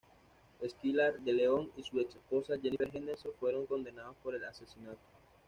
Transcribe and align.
Skylar 0.67 1.19
DeLeon 1.19 1.71
y 1.77 1.83
su 1.83 1.99
ex 1.99 2.15
esposa 2.15 2.55
Jennifer 2.59 2.89
Henderson 2.91 3.33
fueron 3.39 3.67
condenados 3.67 4.15
por 4.23 4.33
el 4.33 4.43
asesinato. 4.43 4.97